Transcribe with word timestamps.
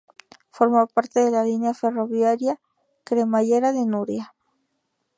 Forma 0.49 0.87
parte 0.87 1.19
de 1.19 1.29
la 1.29 1.43
línea 1.43 1.75
ferroviaria 1.75 2.59
"Cremallera 3.03 3.71
de 3.71 3.85
Nuria". 3.85 4.33